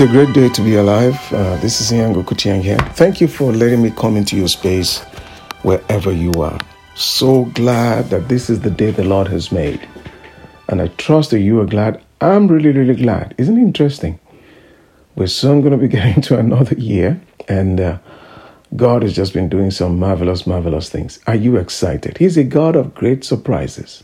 [0.00, 1.14] It's a great day to be alive.
[1.30, 2.78] Uh, this is Ian Gokutiang here.
[2.94, 5.00] Thank you for letting me come into your space
[5.60, 6.58] wherever you are.
[6.94, 9.86] So glad that this is the day the Lord has made.
[10.68, 12.02] And I trust that you are glad.
[12.22, 13.34] I'm really, really glad.
[13.36, 14.18] Isn't it interesting?
[15.16, 17.98] We're soon going to be getting to another year, and uh,
[18.76, 21.20] God has just been doing some marvelous, marvelous things.
[21.26, 22.16] Are you excited?
[22.16, 24.02] He's a God of great surprises.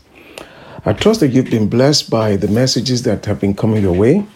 [0.85, 4.27] I trust that you've been blessed by the messages that have been coming your way.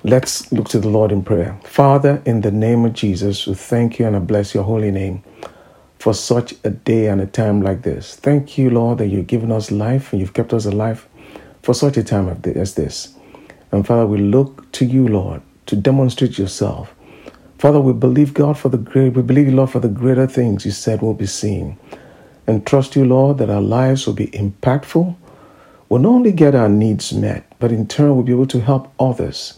[0.03, 1.59] let's look to the Lord in prayer.
[1.63, 5.23] Father, in the name of Jesus, we thank you and I bless your holy name
[5.97, 8.15] for such a day and a time like this.
[8.15, 11.07] Thank you, Lord, that you've given us life and you've kept us alive
[11.63, 13.15] for such a time as this.
[13.71, 16.93] And Father, we look to you, Lord, to demonstrate yourself.
[17.57, 20.71] Father, we believe God for the great, we believe, Lord, for the greater things you
[20.71, 21.77] said will be seen.
[22.45, 25.15] And trust you, Lord, that our lives will be impactful.
[25.89, 28.93] We'll not only get our needs met, but in turn we'll be able to help
[28.99, 29.57] others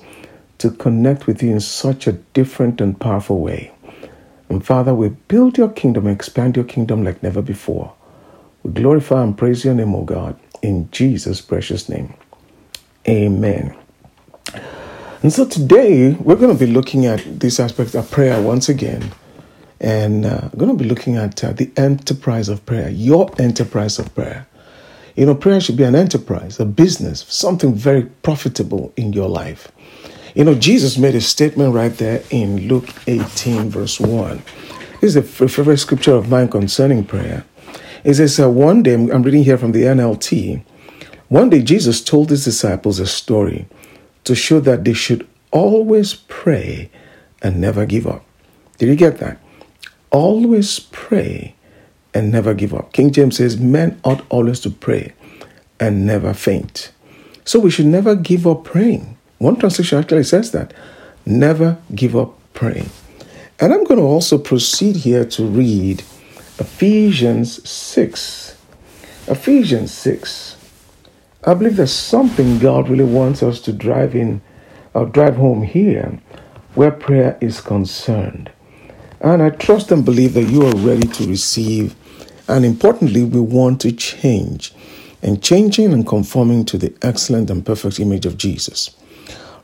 [0.60, 3.72] to connect with you in such a different and powerful way.
[4.50, 7.94] And Father, we build your kingdom, expand your kingdom like never before.
[8.64, 12.14] We glorify and praise your name, O God, in Jesus' precious name.
[13.08, 13.76] Amen.
[15.22, 19.12] And so today we're going to be looking at this aspect of prayer once again.
[19.82, 24.16] And uh, going to be looking at uh, the enterprise of prayer, your enterprise of
[24.16, 24.48] prayer.
[25.18, 29.70] You know, prayer should be an enterprise, a business, something very profitable in your life.
[30.36, 34.42] You know, Jesus made a statement right there in Luke 18, verse 1.
[35.02, 37.44] This is a favorite scripture of mine concerning prayer.
[38.06, 40.64] It says, uh, One day, I'm reading here from the NLT.
[41.28, 43.68] One day, Jesus told his disciples a story
[44.24, 46.90] to show that they should always pray
[47.42, 48.26] and never give up.
[48.78, 49.40] Did you get that?
[50.12, 51.56] Always pray
[52.14, 52.94] and never give up.
[52.94, 55.14] King James says, Men ought always to pray
[55.80, 56.92] and never faint.
[57.46, 59.18] So we should never give up praying.
[59.38, 60.74] One translation actually says that
[61.26, 62.90] never give up praying.
[63.60, 66.02] And I'm going to also proceed here to read
[66.60, 68.58] Ephesians 6.
[69.28, 70.49] Ephesians 6.
[71.46, 74.42] I believe there's something God really wants us to drive in
[74.94, 76.20] or drive home here
[76.76, 78.52] where prayer is concerned.
[79.22, 81.96] And I trust and believe that you are ready to receive.
[82.48, 84.74] And importantly, we want to change
[85.22, 88.90] and changing and conforming to the excellent and perfect image of Jesus.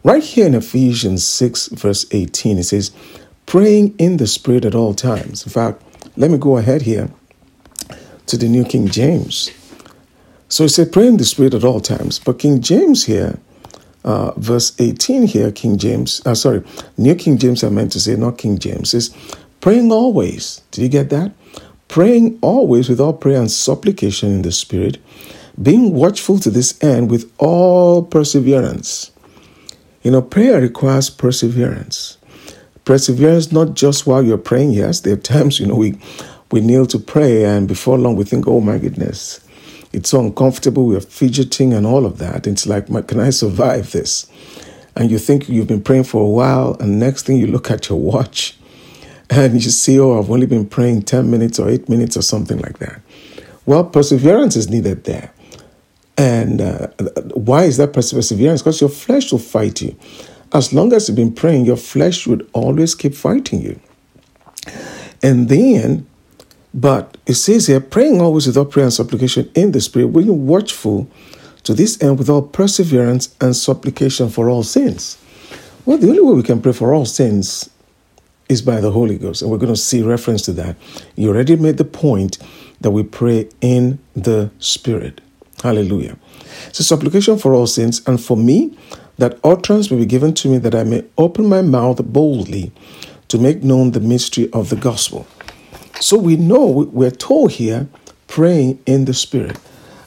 [0.04, 2.92] Right here in Ephesians 6, verse 18, it says,
[3.46, 5.46] praying in the Spirit at all times.
[5.46, 5.82] In fact,
[6.16, 7.10] let me go ahead here
[8.28, 9.50] to the New King James.
[10.50, 12.20] So he said, pray in the Spirit at all times.
[12.20, 13.40] But King James here,
[14.04, 16.64] uh, verse 18 here, King James, uh, sorry,
[16.98, 19.16] New King James, I meant to say, not King James, says,
[19.62, 20.62] praying always.
[20.72, 21.34] Did you get that?
[21.88, 24.98] Praying always with all prayer and supplication in the Spirit,
[25.62, 29.12] being watchful to this end with all perseverance
[30.06, 32.20] you know, prayer requires perseverance.
[32.86, 35.00] Perseverance not just while you're praying, yes.
[35.00, 35.98] There are times, you know, we
[36.52, 39.40] we kneel to pray and before long we think, oh my goodness,
[39.96, 42.46] it's so uncomfortable, we're fidgeting and all of that.
[42.48, 44.28] It's like, can I survive this?
[44.96, 47.90] And you think you've been praying for a while, and next thing you look at
[47.90, 48.58] your watch
[49.30, 52.60] and you see, oh, I've only been praying 10 minutes or 8 minutes or something
[52.60, 53.02] like that.
[53.66, 55.32] Well, perseverance is needed there.
[56.18, 56.88] And uh,
[57.34, 58.62] why is that perseverance?
[58.62, 59.96] Because your flesh will fight you.
[60.54, 63.80] As long as you've been praying, your flesh would always keep fighting you.
[65.22, 66.08] And then,
[66.76, 71.10] but it says here, praying always without prayer and supplication in the Spirit, being watchful
[71.64, 75.18] to this end with all perseverance and supplication for all sins.
[75.86, 77.70] Well, the only way we can pray for all sins
[78.50, 79.42] is by the Holy Ghost.
[79.42, 80.76] And we're going to see reference to that.
[81.16, 82.40] You already made the point
[82.82, 85.22] that we pray in the Spirit.
[85.64, 86.18] Hallelujah.
[86.74, 88.78] So, supplication for all sins, and for me,
[89.18, 92.74] that utterance may be given to me that I may open my mouth boldly
[93.30, 95.26] to make known the mystery of the gospel.
[96.00, 97.88] So, we know we're told here
[98.28, 99.60] praying in the Spirit.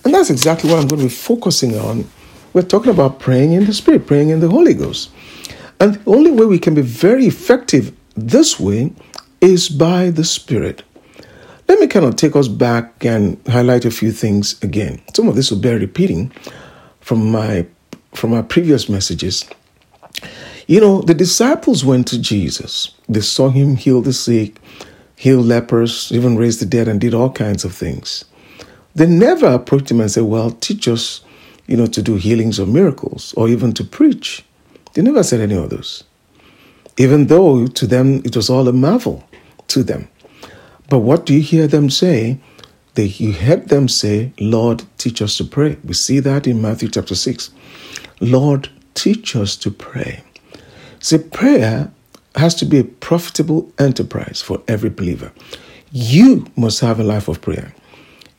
[0.05, 2.09] And that's exactly what I'm going to be focusing on
[2.53, 5.11] we're talking about praying in the Spirit, praying in the Holy Ghost.
[5.81, 8.93] And the only way we can be very effective this way
[9.41, 10.83] is by the Spirit.
[11.69, 15.01] Let me kind of take us back and highlight a few things again.
[15.15, 16.33] Some of this will bear repeating
[17.01, 17.67] from my
[18.15, 19.49] from my previous messages.
[20.67, 22.93] You know, the disciples went to Jesus.
[23.09, 24.57] They saw him heal the sick,
[25.19, 28.25] heal lepers, even raised the dead, and did all kinds of things.
[28.95, 31.23] They never approached him and said, Well, teach us,
[31.67, 34.45] you know, to do healings or miracles or even to preach.
[34.95, 36.05] They never said any of those.
[36.97, 39.29] Even though to them it was all a marvel
[39.69, 40.09] to them.
[40.89, 42.39] But what do you hear them say?
[42.95, 45.79] They, you heard them say, Lord, teach us to pray.
[45.85, 47.51] We see that in Matthew chapter 6.
[48.21, 50.23] Lord, teach us to pray.
[51.01, 51.93] See, prayer
[52.39, 55.33] has to be a profitable enterprise for every believer.
[55.93, 57.75] You must have a life of prayer.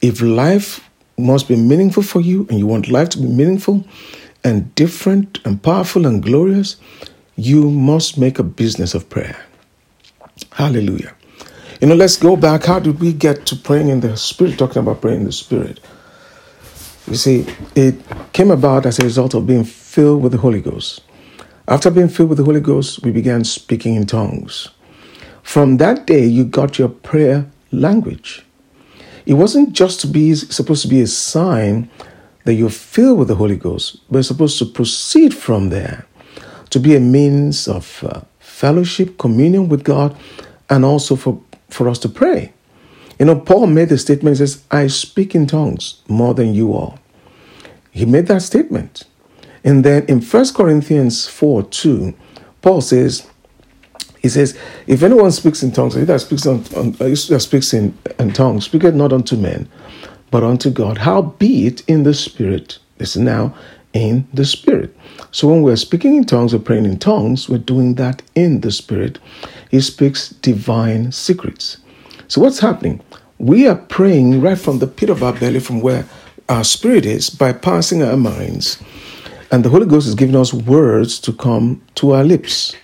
[0.01, 0.87] If life
[1.17, 3.85] must be meaningful for you and you want life to be meaningful
[4.43, 6.77] and different and powerful and glorious,
[7.35, 9.37] you must make a business of prayer.
[10.51, 11.13] Hallelujah.
[11.81, 12.65] You know, let's go back.
[12.65, 15.79] How did we get to praying in the Spirit, talking about praying in the Spirit?
[17.07, 17.95] You see, it
[18.33, 21.01] came about as a result of being filled with the Holy Ghost.
[21.69, 24.69] After being filled with the Holy Ghost, we began speaking in tongues.
[25.44, 28.44] From that day, you got your prayer language.
[29.27, 31.88] It wasn't just to be supposed to be a sign
[32.45, 36.07] that you're filled with the Holy Ghost, but it's supposed to proceed from there
[36.71, 40.18] to be a means of uh, fellowship, communion with God,
[40.71, 41.39] and also for,
[41.69, 42.51] for us to pray.
[43.19, 46.74] You know, Paul made the statement, he says, I speak in tongues more than you
[46.74, 46.98] all.
[47.92, 49.04] He made that statement.
[49.63, 52.13] And then in 1 Corinthians 4 2,
[52.61, 53.27] Paul says,
[54.21, 57.97] he says, if anyone speaks in tongues, he that speaks on, on uh, speaks in,
[58.19, 59.69] in tongues, speaketh not unto men,
[60.29, 61.00] but unto God.
[61.00, 62.79] How be it in the spirit?
[62.97, 63.56] This is now
[63.94, 64.95] in the spirit.
[65.31, 68.71] So when we're speaking in tongues or praying in tongues, we're doing that in the
[68.71, 69.19] spirit.
[69.71, 71.77] He speaks divine secrets.
[72.27, 73.01] So what's happening?
[73.38, 76.06] We are praying right from the pit of our belly, from where
[76.50, 78.81] our spirit is, bypassing our minds.
[79.51, 82.75] And the Holy Ghost is giving us words to come to our lips.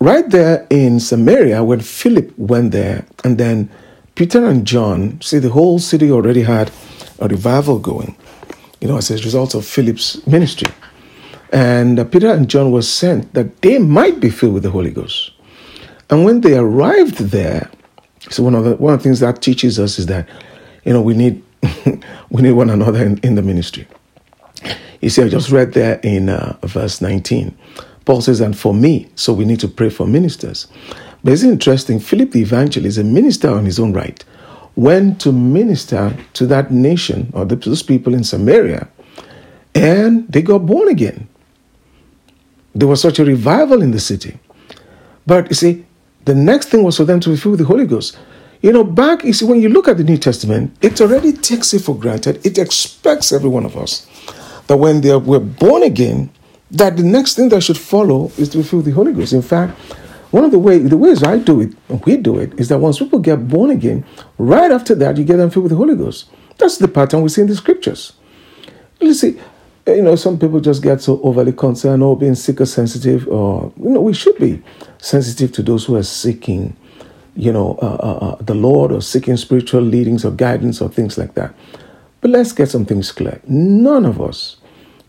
[0.00, 3.70] Right there in Samaria, when Philip went there, and then
[4.14, 6.70] Peter and John, see, the whole city already had
[7.20, 8.16] a revival going,
[8.80, 10.70] you know, as a result of Philip's ministry.
[11.52, 14.90] And uh, Peter and John were sent that they might be filled with the Holy
[14.90, 15.32] Ghost.
[16.10, 17.70] And when they arrived there,
[18.30, 20.28] so one of the one of the things that teaches us is that,
[20.84, 21.42] you know, we need
[22.30, 23.86] we need one another in, in the ministry.
[25.00, 27.56] You see, I just read there in uh, verse 19.
[28.04, 30.66] Paul says, and for me, so we need to pray for ministers.
[31.22, 34.24] But it's interesting, Philip the evangelist, a minister on his own right,
[34.76, 38.88] went to minister to that nation or those people in Samaria,
[39.74, 41.28] and they got born again.
[42.74, 44.38] There was such a revival in the city.
[45.26, 45.84] But you see,
[46.24, 48.18] the next thing was for them to be filled with the Holy Ghost.
[48.62, 51.72] You know, back, you see, when you look at the New Testament, it already takes
[51.74, 52.44] it for granted.
[52.44, 54.06] It expects every one of us
[54.68, 56.30] that when they were born again,
[56.70, 59.32] that the next thing that should follow is to be filled with the Holy Ghost.
[59.32, 59.76] In fact,
[60.30, 61.74] one of the way the ways I do it,
[62.06, 64.04] we do it, is that once people get born again,
[64.36, 66.30] right after that you get them filled with the Holy Ghost.
[66.58, 68.12] That's the pattern we see in the scriptures.
[69.00, 69.40] You see,
[69.86, 73.72] you know, some people just get so overly concerned or being sick or sensitive, or
[73.80, 74.62] you know, we should be
[74.98, 76.76] sensitive to those who are seeking,
[77.34, 81.16] you know, uh, uh, uh, the Lord or seeking spiritual leadings or guidance or things
[81.16, 81.54] like that.
[82.20, 83.40] But let's get some things clear.
[83.46, 84.56] None of us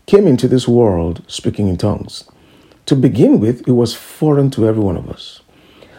[0.06, 2.24] came into this world speaking in tongues.
[2.86, 5.40] To begin with, it was foreign to every one of us.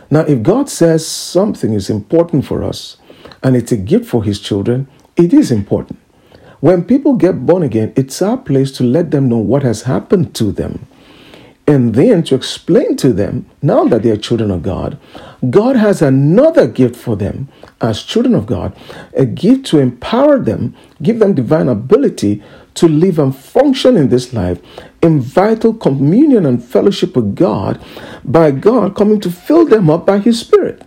[0.09, 2.97] Now, if God says something is important for us
[3.43, 5.99] and it's a gift for His children, it is important.
[6.59, 10.35] When people get born again, it's our place to let them know what has happened
[10.35, 10.85] to them
[11.67, 14.97] and then to explain to them, now that they are children of God,
[15.49, 17.49] God has another gift for them
[17.79, 18.75] as children of God,
[19.15, 24.33] a gift to empower them, give them divine ability to live and function in this
[24.33, 24.61] life
[25.01, 27.83] in vital communion and fellowship with God
[28.23, 30.83] by God coming to fill them up by His Spirit.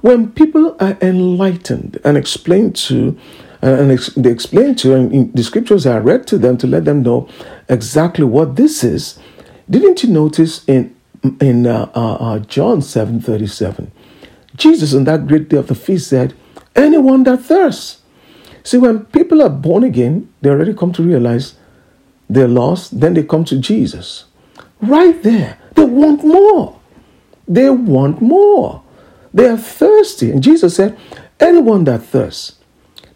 [0.00, 3.18] When people are enlightened and explained to,
[3.60, 7.28] and they explain to, and the scriptures are read to them to let them know
[7.68, 9.18] exactly what this is,
[9.80, 10.94] didn't you notice in
[11.40, 13.90] in uh, uh, uh, John seven thirty seven,
[14.56, 16.34] Jesus on that great day of the feast said,
[16.76, 18.02] "Anyone that thirsts."
[18.64, 21.54] See, when people are born again, they already come to realize
[22.28, 23.00] they're lost.
[23.00, 24.24] Then they come to Jesus.
[24.80, 26.78] Right there, they want more.
[27.48, 28.82] They want more.
[29.34, 30.98] They are thirsty, and Jesus said,
[31.40, 32.58] "Anyone that thirsts."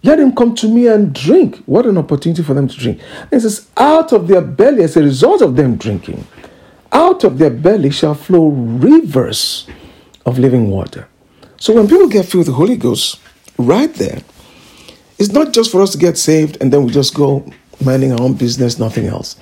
[0.02, 1.64] Let them come to me and drink.
[1.66, 3.00] What an opportunity for them to drink.
[3.32, 6.24] It says, out of their belly, as a result of them drinking,
[6.96, 9.66] out of their belly shall flow rivers
[10.24, 11.06] of living water.
[11.58, 13.20] So when people get filled with the Holy Ghost,
[13.58, 14.22] right there,
[15.18, 17.44] it's not just for us to get saved and then we just go
[17.84, 19.36] minding our own business, nothing else.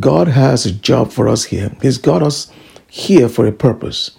[0.00, 1.70] God has a job for us here.
[1.82, 2.50] He's got us
[2.88, 4.12] here for a purpose,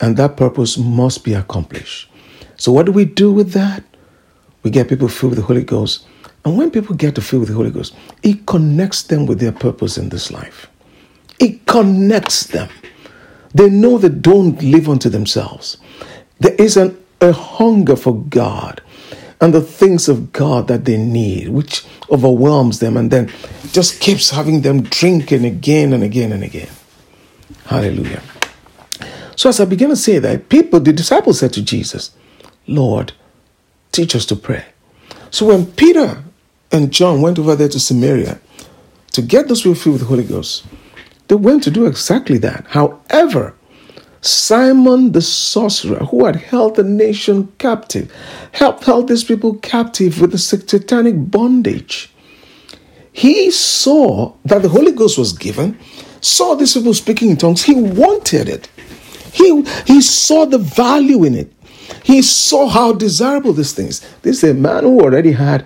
[0.00, 2.10] and that purpose must be accomplished.
[2.56, 3.84] So, what do we do with that?
[4.62, 6.06] We get people filled with the Holy Ghost.
[6.44, 9.52] And when people get to fill with the Holy Ghost, it connects them with their
[9.52, 10.68] purpose in this life.
[11.38, 12.68] It connects them.
[13.54, 15.76] They know they don't live unto themselves.
[16.40, 18.80] There is an, a hunger for God
[19.40, 23.30] and the things of God that they need, which overwhelms them and then
[23.72, 26.70] just keeps having them drinking again and again and again.
[27.66, 28.22] Hallelujah.
[29.36, 32.12] So, as I began to say that, people, the disciples said to Jesus,
[32.66, 33.12] Lord,
[33.92, 34.64] teach us to pray.
[35.30, 36.22] So, when Peter
[36.70, 38.38] and John went over there to Samaria
[39.12, 40.64] to get those people filled with the Holy Ghost,
[41.28, 42.66] they went to do exactly that.
[42.68, 43.54] However,
[44.20, 48.12] Simon the sorcerer, who had held the nation captive,
[48.52, 52.10] helped held these people captive with the satanic bondage.
[53.12, 55.78] He saw that the Holy Ghost was given,
[56.20, 57.62] saw these people speaking in tongues.
[57.62, 58.68] He wanted it.
[59.32, 61.52] He, he saw the value in it.
[62.02, 64.00] He saw how desirable these things.
[64.22, 65.64] This is a man who already had,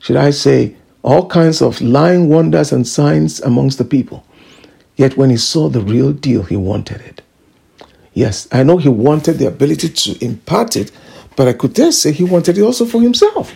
[0.00, 4.25] should I say, all kinds of lying wonders and signs amongst the people.
[4.96, 7.22] Yet when he saw the real deal, he wanted it.
[8.14, 10.90] Yes, I know he wanted the ability to impart it,
[11.36, 13.54] but I could dare say he wanted it also for himself.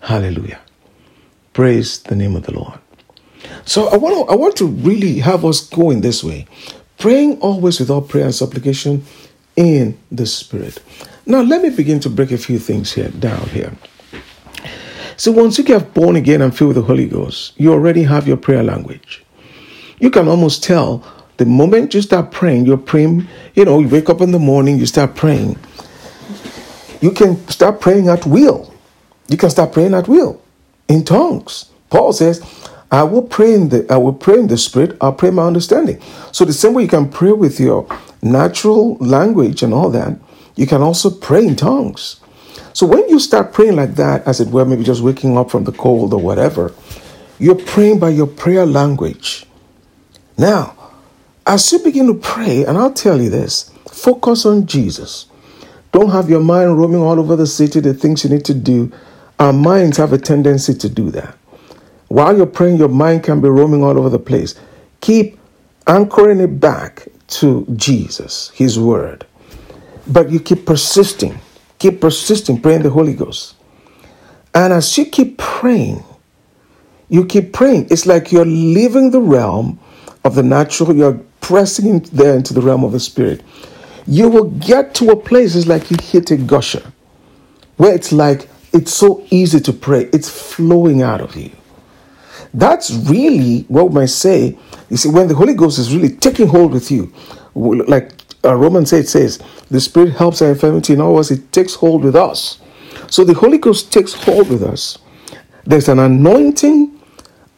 [0.00, 0.60] Hallelujah.
[1.54, 2.78] Praise the name of the Lord.
[3.64, 6.46] So I want to, I want to really have us go in this way,
[6.98, 9.04] praying always without prayer and supplication
[9.56, 10.82] in the Spirit.
[11.24, 13.72] Now let me begin to break a few things here down here.
[15.16, 18.28] So once you get born again and filled with the Holy Ghost, you already have
[18.28, 19.24] your prayer language.
[20.00, 21.04] You can almost tell
[21.38, 24.78] the moment you start praying, you're praying, you know, you wake up in the morning,
[24.78, 25.58] you start praying.
[27.00, 28.74] You can start praying at will.
[29.28, 30.42] You can start praying at will
[30.88, 31.70] in tongues.
[31.90, 32.42] Paul says,
[32.90, 36.00] I will pray in the I will pray in the spirit, I'll pray my understanding.
[36.32, 37.86] So the same way you can pray with your
[38.22, 40.18] natural language and all that,
[40.56, 42.20] you can also pray in tongues.
[42.72, 45.64] So when you start praying like that, as it were, maybe just waking up from
[45.64, 46.72] the cold or whatever,
[47.38, 49.47] you're praying by your prayer language.
[50.38, 50.76] Now,
[51.44, 55.26] as you begin to pray, and I'll tell you this focus on Jesus.
[55.90, 58.92] Don't have your mind roaming all over the city, the things you need to do.
[59.40, 61.36] Our minds have a tendency to do that.
[62.08, 64.54] While you're praying, your mind can be roaming all over the place.
[65.00, 65.38] Keep
[65.86, 69.26] anchoring it back to Jesus, His Word.
[70.06, 71.38] But you keep persisting,
[71.78, 73.56] keep persisting, praying the Holy Ghost.
[74.54, 76.04] And as you keep praying,
[77.08, 77.88] you keep praying.
[77.90, 79.78] It's like you're leaving the realm
[80.24, 83.42] of the natural, you're pressing in there into the realm of the spirit,
[84.06, 86.92] you will get to a place, it's like you hit a gusher,
[87.76, 91.50] where it's like it's so easy to pray, it's flowing out of you.
[92.54, 94.58] That's really what we might say.
[94.88, 97.12] You see, when the Holy Ghost is really taking hold with you,
[97.54, 98.12] like
[98.44, 99.38] uh, Romans 8 says,
[99.70, 102.58] the Spirit helps our infirmity in ours, it takes hold with us.
[103.08, 104.98] So the Holy Ghost takes hold with us.
[105.64, 106.97] There's an anointing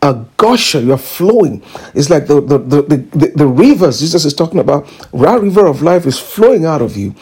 [0.02, 1.62] a gusher, you're flowing.
[1.94, 4.86] It's like the, the, the, the, the rivers Jesus is talking about.
[5.12, 7.14] That river of life is flowing out of you.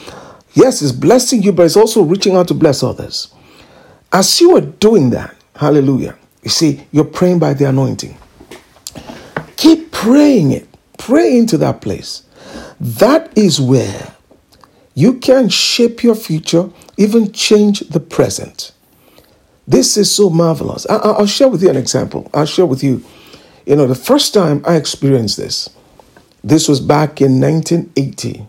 [0.54, 3.34] Yes, it's blessing you, but it's also reaching out to bless others.
[4.12, 8.16] As you are doing that, hallelujah, you see, you're praying by the anointing.
[9.56, 10.68] Keep praying it.
[10.98, 12.22] Pray into that place.
[12.80, 14.14] That is where
[14.94, 18.72] you can shape your future, even change the present.
[19.68, 20.86] This is so marvelous.
[20.86, 22.30] I, will share with you an example.
[22.32, 23.04] I'll share with you,
[23.66, 25.68] you know, the first time I experienced this,
[26.42, 28.46] this was back in 1980,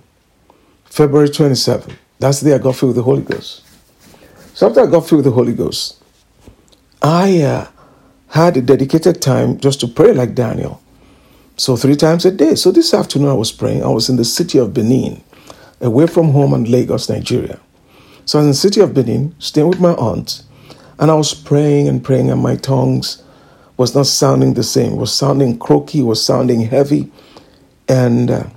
[0.85, 1.93] February 27th.
[2.19, 3.65] That's the day I got filled with the Holy Ghost.
[4.53, 6.01] So after I got filled with the Holy Ghost,
[7.01, 7.67] I uh,
[8.29, 10.81] had a dedicated time just to pray like Daniel.
[11.57, 12.55] So three times a day.
[12.55, 13.83] So this afternoon I was praying.
[13.83, 15.21] I was in the city of Benin,
[15.81, 17.59] away from home in Lagos, Nigeria.
[18.23, 20.43] So I was in the city of Benin, staying with my aunt.
[20.99, 23.23] And I was praying and praying, and my tongues
[23.77, 24.93] was not sounding the same.
[24.93, 27.09] It was sounding croaky, was sounding heavy.
[27.87, 28.47] And uh,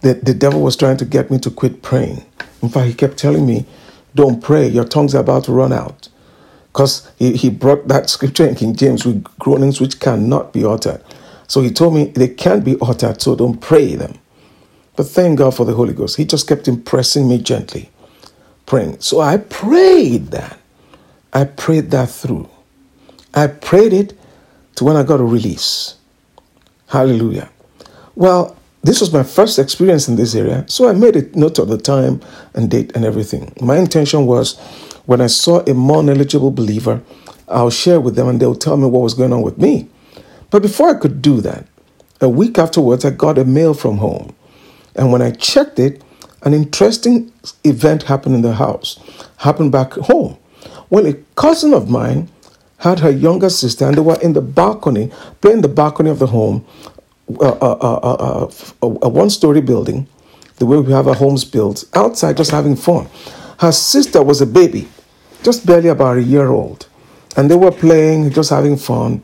[0.00, 2.24] the, the devil was trying to get me to quit praying.
[2.62, 3.64] In fact, he kept telling me,
[4.16, 6.08] Don't pray, your tongues are about to run out.
[6.72, 11.02] Because he, he brought that scripture in King James with groanings which cannot be uttered.
[11.46, 14.18] So he told me they can't be uttered, so don't pray them.
[14.96, 16.16] But thank God for the Holy Ghost.
[16.16, 17.90] He just kept impressing me gently,
[18.66, 19.00] praying.
[19.00, 20.58] So I prayed that.
[21.34, 22.48] I prayed that through.
[23.34, 24.18] I prayed it
[24.76, 25.96] to when I got a release.
[26.86, 27.50] Hallelujah.
[28.14, 31.68] Well, this was my first experience in this area, so I made a note of
[31.68, 32.20] the time
[32.54, 33.52] and date and everything.
[33.60, 34.58] My intention was
[35.06, 37.02] when I saw a more knowledgeable believer,
[37.48, 39.88] I'll share with them and they'll tell me what was going on with me.
[40.50, 41.66] But before I could do that,
[42.20, 44.34] a week afterwards, I got a mail from home.
[44.94, 46.02] And when I checked it,
[46.42, 47.32] an interesting
[47.64, 49.00] event happened in the house,
[49.38, 50.38] happened back home.
[50.94, 52.28] Well, a cousin of mine
[52.76, 55.10] had her younger sister, and they were in the balcony,
[55.40, 56.64] playing the balcony of the home,
[57.40, 60.06] uh, uh, uh, a, a one story building,
[60.58, 63.08] the way we have our homes built, outside just having fun.
[63.58, 64.86] Her sister was a baby,
[65.42, 66.86] just barely about a year old.
[67.36, 69.20] And they were playing, just having fun,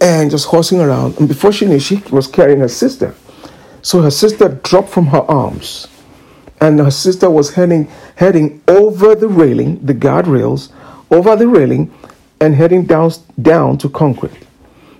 [0.00, 1.18] and just horsing around.
[1.18, 3.14] And before she knew, she was carrying her sister.
[3.82, 5.88] So her sister dropped from her arms,
[6.58, 10.72] and her sister was heading heading over the railing, the guardrails,
[11.10, 11.92] over the railing,
[12.40, 13.10] and heading down
[13.40, 14.32] down to concrete.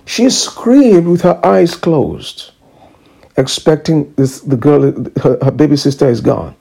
[0.05, 2.51] She screamed with her eyes closed,
[3.35, 6.55] expecting this, the girl, her, her baby sister is gone.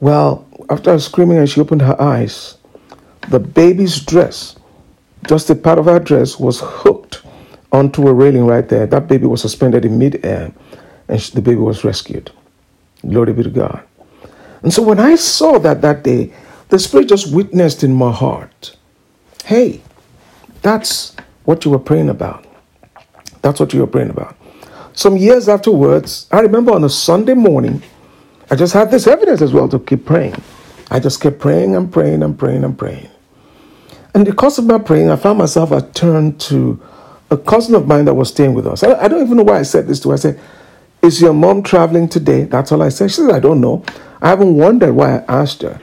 [0.00, 2.56] Well, after screaming and she opened her eyes,
[3.28, 4.56] the baby's dress,
[5.26, 7.22] just a part of her dress, was hooked
[7.72, 8.86] onto a railing right there.
[8.86, 10.52] That baby was suspended in midair
[11.08, 12.30] and the baby was rescued.
[13.08, 13.82] Glory be to God.
[14.62, 16.32] And so when I saw that that day,
[16.74, 18.76] the Spirit just witnessed in my heart
[19.44, 19.80] hey,
[20.62, 22.44] that's what you were praying about.
[23.42, 24.36] That's what you were praying about.
[24.94, 27.82] Some years afterwards, I remember on a Sunday morning,
[28.50, 30.34] I just had this evidence as well to keep praying.
[30.90, 33.10] I just kept praying and praying and praying and praying.
[34.14, 36.82] And because of my praying, I found myself I turned to
[37.30, 38.82] a cousin of mine that was staying with us.
[38.82, 40.14] I, don't even know why I said this to her.
[40.14, 40.40] I said,
[41.02, 42.44] Is your mom traveling today?
[42.44, 43.10] That's all I said.
[43.10, 43.84] She said, I don't know.
[44.22, 45.80] I haven't wondered why I asked her.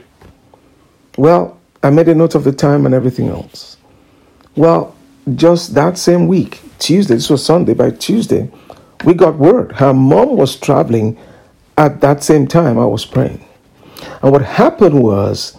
[1.16, 3.76] Well, I made a note of the time and everything else.
[4.56, 4.94] Well,
[5.34, 8.50] just that same week, Tuesday, this was Sunday, by Tuesday,
[9.04, 11.18] we got word her mom was traveling
[11.76, 13.44] at that same time I was praying.
[14.22, 15.56] And what happened was,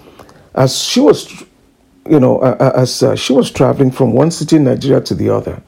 [0.56, 1.44] as she was,
[2.10, 5.62] you know, as uh, she was traveling from one city in Nigeria to the other,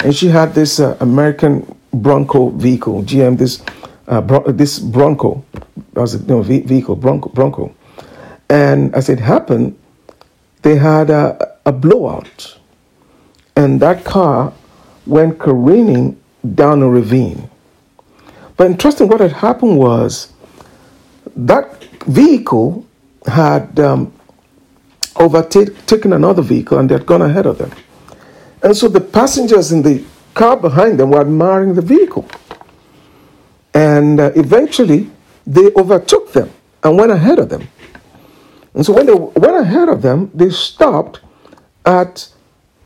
[0.00, 3.62] and she had this uh, American Bronco vehicle, GM, this
[4.06, 4.20] uh,
[4.52, 5.44] this Bronco,
[5.92, 7.74] that was a you know, vehicle, Bronco, Bronco.
[8.48, 9.78] And as it happened,
[10.62, 12.58] they had a, a blowout
[13.58, 14.52] and that car
[15.04, 16.16] went careening
[16.54, 17.50] down a ravine.
[18.56, 20.32] But interesting, what had happened was
[21.34, 22.86] that vehicle
[23.26, 24.12] had um,
[25.16, 27.72] overtaken another vehicle and they had gone ahead of them.
[28.62, 32.28] And so the passengers in the car behind them were admiring the vehicle.
[33.74, 35.10] And uh, eventually
[35.48, 36.52] they overtook them
[36.84, 37.66] and went ahead of them.
[38.78, 41.18] And so when they went ahead of them, they stopped
[41.84, 42.28] at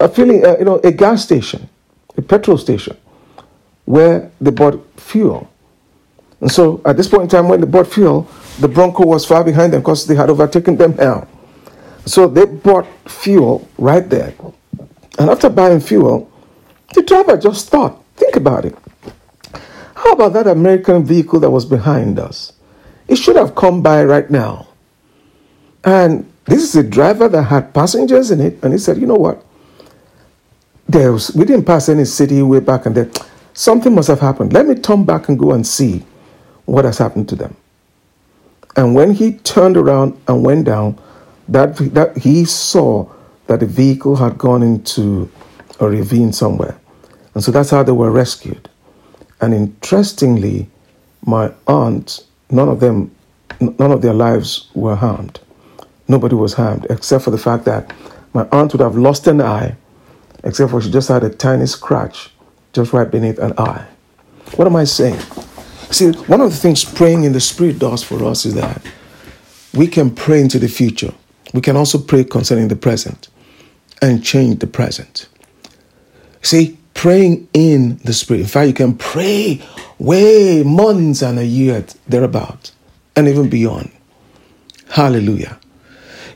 [0.00, 1.68] a filling, uh, you know, a gas station,
[2.16, 2.96] a petrol station,
[3.84, 5.50] where they bought fuel.
[6.40, 8.26] And so at this point in time, when they bought fuel,
[8.58, 11.28] the Bronco was far behind them because they had overtaken them now.
[12.06, 14.32] So they bought fuel right there.
[15.18, 16.32] And after buying fuel,
[16.94, 18.74] the driver just thought, think about it.
[19.94, 22.54] How about that American vehicle that was behind us?
[23.08, 24.68] It should have come by right now.
[25.84, 29.14] And this is a driver that had passengers in it, and he said, you know
[29.14, 29.44] what?
[30.92, 33.10] there was, we didn't pass any city way back and there.
[33.54, 34.52] Something must have happened.
[34.52, 36.04] Let me turn back and go and see
[36.66, 37.56] what has happened to them.
[38.76, 40.98] And when he turned around and went down,
[41.48, 43.10] that, that he saw
[43.46, 45.30] that the vehicle had gone into
[45.80, 46.78] a ravine somewhere.
[47.34, 48.68] And so that's how they were rescued.
[49.40, 50.70] And interestingly,
[51.26, 53.14] my aunt, none of them,
[53.60, 55.40] none of their lives were harmed.
[56.08, 57.92] Nobody was harmed, except for the fact that
[58.34, 59.76] my aunt would have lost an eye
[60.44, 62.30] except for she just had a tiny scratch
[62.72, 63.86] just right beneath an eye.
[64.56, 65.20] What am I saying?
[65.90, 68.82] See, one of the things praying in the Spirit does for us is that
[69.74, 71.12] we can pray into the future.
[71.54, 73.28] We can also pray concerning the present
[74.00, 75.28] and change the present.
[76.40, 78.40] See, praying in the Spirit.
[78.40, 79.62] In fact, you can pray
[79.98, 82.72] way months and a year thereabout
[83.14, 83.90] and even beyond.
[84.88, 85.58] Hallelujah.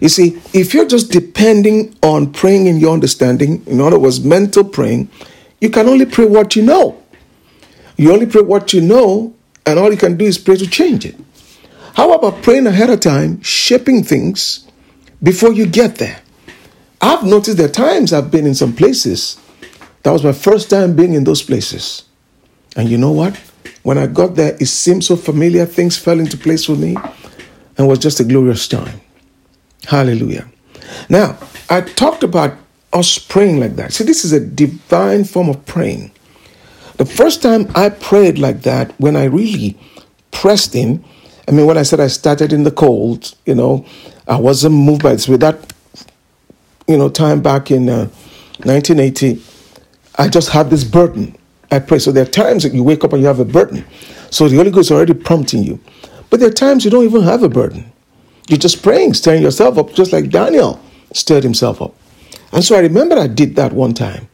[0.01, 4.65] You see, if you're just depending on praying in your understanding, in other words, mental
[4.65, 5.09] praying,
[5.61, 7.03] you can only pray what you know.
[7.97, 11.07] You only pray what you know, and all you can do is pray to change
[11.07, 11.17] it.
[11.95, 14.67] How about praying ahead of time, shaping things
[15.23, 16.21] before you get there?
[17.01, 19.39] I've noticed there times I've been in some places.
[20.03, 22.05] That was my first time being in those places.
[22.77, 23.37] And you know what?
[23.83, 25.65] When I got there, it seemed so familiar.
[25.65, 26.97] Things fell into place for me
[27.79, 29.01] and was just a glorious time.
[29.87, 30.49] Hallelujah.
[31.09, 31.39] Now,
[31.71, 32.57] I talked about
[32.93, 33.93] us praying like that.
[33.93, 36.11] See, this is a divine form of praying.
[36.97, 39.79] The first time I prayed like that, when I really
[40.31, 41.05] pressed in,
[41.47, 43.87] I mean, when I said I started in the cold, you know,
[44.27, 45.29] I wasn't moved by this.
[45.29, 45.73] With that,
[46.89, 48.07] you know, time back in uh,
[48.65, 49.43] 1980,
[50.19, 51.37] I just had this burden.
[51.71, 51.99] I pray.
[51.99, 53.85] So there are times that you wake up and you have a burden.
[54.31, 55.79] So the Holy Ghost is already prompting you.
[56.31, 57.93] But there are times you don't even have a burden.
[58.49, 60.81] You're just praying, stirring yourself up, just like Daniel
[61.13, 61.95] stirred himself up.
[62.53, 64.29] And so I remember I did that one time,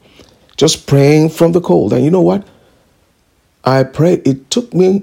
[0.56, 1.92] just praying from the cold.
[1.92, 2.46] And you know what?
[3.64, 5.02] I prayed, it took me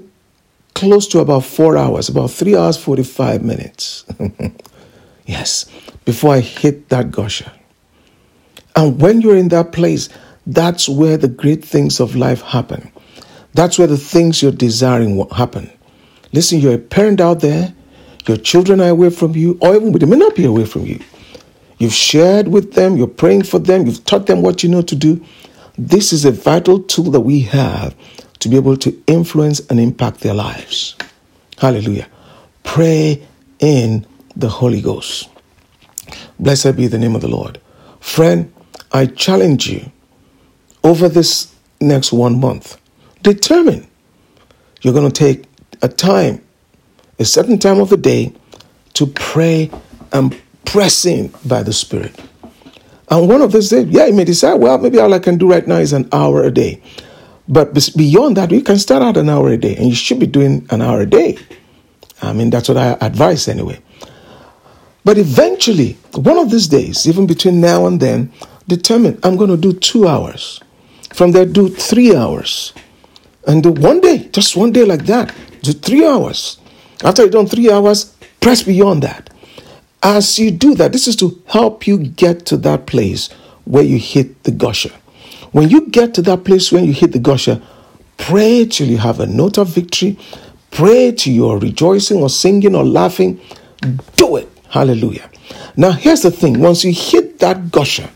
[0.74, 4.04] close to about four hours, about three hours, 45 minutes.
[5.26, 5.66] yes,
[6.04, 7.50] before I hit that gusher.
[8.76, 10.08] And when you're in that place,
[10.46, 12.90] that's where the great things of life happen.
[13.54, 15.70] That's where the things you're desiring happen.
[16.32, 17.74] Listen, you're a parent out there,
[18.26, 21.00] your children are away from you, or even they may not be away from you.
[21.78, 24.94] You've shared with them, you're praying for them, you've taught them what you know to
[24.94, 25.24] do.
[25.78, 27.94] This is a vital tool that we have
[28.40, 30.96] to be able to influence and impact their lives.
[31.58, 32.06] Hallelujah.
[32.64, 33.26] Pray
[33.58, 34.06] in
[34.36, 35.28] the Holy Ghost.
[36.38, 37.60] Blessed be the name of the Lord.
[38.00, 38.52] Friend,
[38.92, 39.90] I challenge you
[40.82, 42.78] over this next one month,
[43.22, 43.86] determine
[44.82, 45.44] you're going to take
[45.82, 46.42] a time,
[47.20, 48.32] a certain time of the day,
[48.94, 49.70] to pray
[50.12, 52.18] and press in by the Spirit.
[53.08, 55.50] And one of those days, yeah, you may decide, well, maybe all I can do
[55.50, 56.82] right now is an hour a day.
[57.46, 60.26] But beyond that, you can start out an hour a day, and you should be
[60.26, 61.36] doing an hour a day.
[62.22, 63.80] I mean, that's what I advise anyway.
[65.04, 68.32] But eventually, one of these days, even between now and then,
[68.68, 70.60] determine I'm going to do two hours.
[71.12, 72.72] From there, do three hours.
[73.46, 76.59] And do one day, just one day like that, do three hours.
[77.02, 79.30] After you've done three hours, press beyond that.
[80.02, 83.28] As you do that, this is to help you get to that place
[83.64, 84.92] where you hit the gusher.
[85.52, 87.60] When you get to that place when you hit the gusher,
[88.16, 90.18] pray till you have a note of victory.
[90.70, 93.40] Pray till you're rejoicing or singing or laughing.
[94.16, 94.48] Do it.
[94.68, 95.28] Hallelujah.
[95.76, 98.08] Now, here's the thing once you hit that gusher,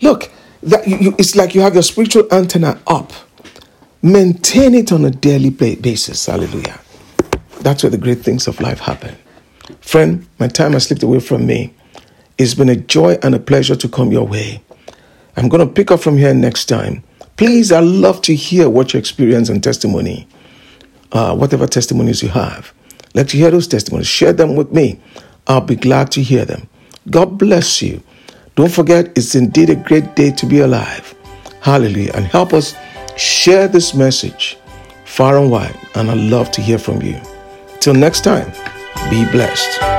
[0.00, 0.30] look,
[0.62, 3.12] that you, you, it's like you have your spiritual antenna up.
[4.02, 6.26] Maintain it on a daily basis.
[6.26, 6.78] Hallelujah.
[7.64, 9.16] That's where the great things of life happen.
[9.80, 11.72] Friend, my time has slipped away from me.
[12.36, 14.62] It's been a joy and a pleasure to come your way.
[15.38, 17.02] I'm going to pick up from here next time.
[17.38, 20.28] Please, I love to hear what your experience and testimony,
[21.12, 22.74] uh, whatever testimonies you have.
[23.14, 24.08] Let you hear those testimonies.
[24.08, 25.00] Share them with me.
[25.46, 26.68] I'll be glad to hear them.
[27.08, 28.02] God bless you.
[28.56, 31.14] Don't forget, it's indeed a great day to be alive.
[31.62, 32.12] Hallelujah.
[32.14, 32.74] And help us
[33.16, 34.58] share this message
[35.06, 35.78] far and wide.
[35.94, 37.18] And I love to hear from you.
[37.84, 38.50] Till next time,
[39.10, 39.93] be blessed.